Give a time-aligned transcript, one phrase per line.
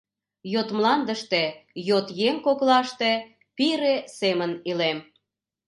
[0.53, 1.43] Йот мландыште,
[1.87, 3.11] йот еҥ коклаште
[3.55, 4.97] пире семын илем!